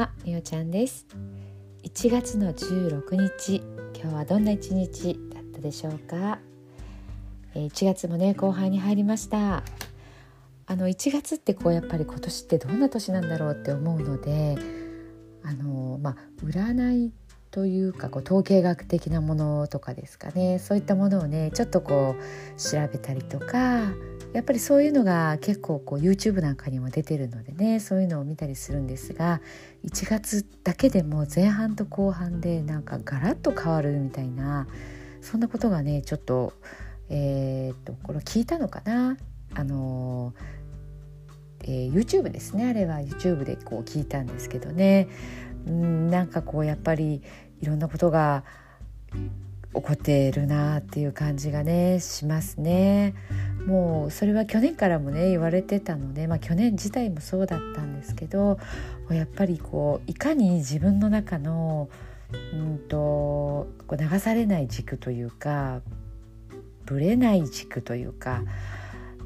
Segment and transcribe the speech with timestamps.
[0.00, 1.06] はみおちゃんです。
[1.82, 3.56] 1月の16日
[3.94, 6.38] 今日はどんな一日だったでしょうか
[7.54, 9.62] ？1月もね後半に入りました。
[10.64, 14.56] あの1月ってこうやっぱり今年ってどんな年なんだろうって思うので
[15.44, 17.12] あのまあ占い
[17.50, 20.58] というかこう統計学的なものとかですかね。
[20.58, 23.80] そういったものをねちょっとこう調べたりとか
[24.32, 29.40] やっぱりそういうのが結構こう YouTube なんかにも出てるのでねそういうのを見たりするんですが
[29.84, 34.68] 1月だけでも前半と後半でなんかガラッと変わるみたいな
[35.20, 36.52] そんなことがねちょっと
[37.08, 39.16] えー、っとこれ聞いたのかな。
[39.52, 40.32] あの
[41.64, 42.66] えー、YouTube ですね。
[42.66, 45.08] あれは YouTube でこう聞いたんですけどね
[45.66, 47.22] うんなんかこうやっぱり
[47.60, 48.44] いろんなことが
[49.72, 53.14] 起こってるなっていう感じがねしますね。
[53.66, 58.58] もうそれは去年からもね言われてたので、まあ、去年自体もそうだったんですけど
[59.10, 61.88] やっぱりこういかに自分の中の
[62.52, 65.82] うんとこう流されない軸というか
[66.86, 68.42] ぶれない軸というか、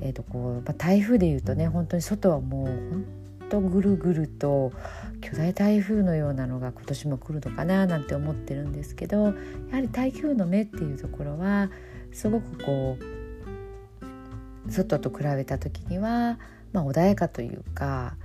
[0.00, 3.04] えーとこうまあ、台風でいうとね本当に外はもう本
[3.48, 4.72] 当ぐるぐると
[5.20, 9.32] 巨大台風のようなのが今年も来るのかななんて思ってるんですけどや
[9.72, 11.70] はり台風の目っていうところは
[12.12, 16.38] すごくこう外と比べた時には、
[16.72, 18.16] まあ、穏やかというか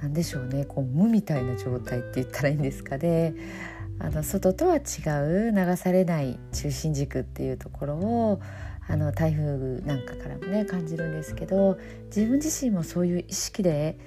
[0.00, 3.34] 何でしょうねこう無みたいな状態って言ったらいいんですかね。
[4.02, 8.40] あの外とは違う流されない中心軸っていうところを
[8.88, 13.98] あの台風なんかからもね感じるんですけど自分自身もそういう意識で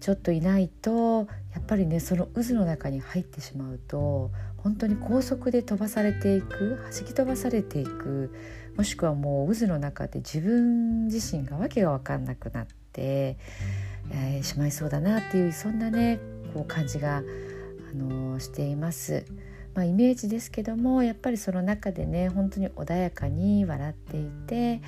[0.00, 8.34] ちょっといないとやっぱりねその渦の中に入ってしまうと本当に高速で飛ばされていく弾き飛ばされていく
[8.76, 13.36] もしくはもう渦の中で自分自身が訳が分かんなくなって、
[14.12, 16.20] えー、しまいそうだなっていうそんなね
[16.54, 17.22] こう感じが、あ
[17.94, 19.24] のー、しています。
[19.74, 24.80] まあ、イメージですけどもやっぱりその中でね本当に穏やかに笑っていて、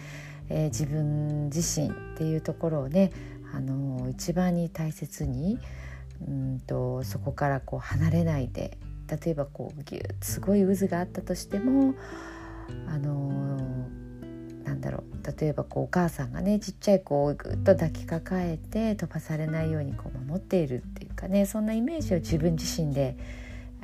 [0.48, 3.12] えー、自分自身っていうところをね、
[3.54, 5.58] あの、一番に大切に
[6.26, 8.76] うんとそこからこう離れないで
[9.08, 11.94] 例えばこうギュッすごい渦があったとしても
[12.86, 13.88] あの、
[14.64, 23.16] なんだろう例えばこうお母さんがねちっちゃい子をぐっと抱きかかえて飛ばされないようにこう守っているっていうかねそんなイメージを自分自身で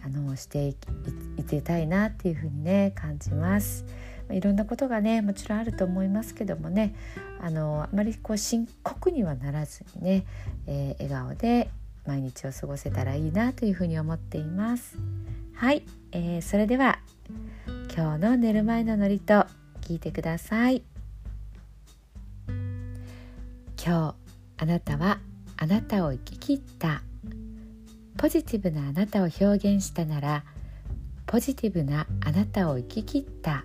[0.05, 3.85] あのしていてたいなっていうふうにね感じます。
[4.31, 6.95] いろんなことがねもちろんあると思いますけどもね
[7.41, 10.27] あのあまりこう深刻にはならずにね、
[10.67, 11.71] えー、笑顔で
[12.07, 14.97] 毎日を過ごせたらいいなというふうに思っています。
[15.55, 15.83] はい、
[16.13, 17.01] えー、それでは
[17.95, 19.23] 今日の寝る前の祝詞
[19.83, 20.83] 聞いてください。
[23.85, 24.15] 今日
[24.57, 25.19] あなたは
[25.57, 27.03] あなたを生き切った。
[28.17, 30.45] ポジティブなあなたを表現したなら
[31.27, 33.65] ポジティブなあなたを生き切った。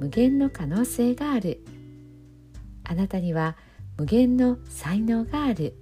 [0.00, 1.60] 無限の可能性がある。
[2.84, 3.56] あなたには
[3.98, 5.74] 無限の才能がある。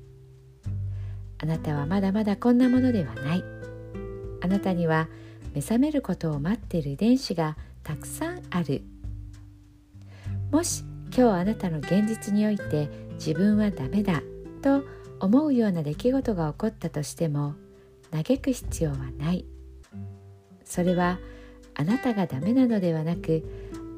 [1.38, 3.44] あなたはまだまだこんなものではない。
[4.40, 5.08] あなたには
[5.54, 8.82] 目覚めることを待っている遺伝子がたくさんある。
[10.50, 10.84] もし
[11.16, 14.22] 今日あなたの現実において自分はダメだ
[14.62, 14.84] と
[15.20, 17.54] 思うような出来事が起こったとしても
[18.10, 19.44] 嘆く必要はない。
[20.64, 21.18] それは
[21.74, 23.63] あなたがダメなのではなく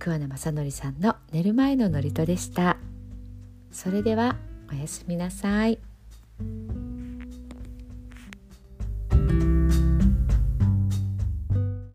[0.00, 2.78] 桑名正則さんの寝る前の祝詞でした
[3.70, 4.36] それでは
[4.72, 5.89] おやすみなさい。